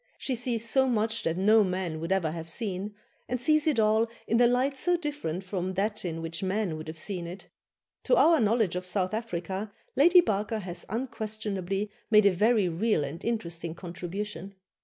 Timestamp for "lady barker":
9.95-10.57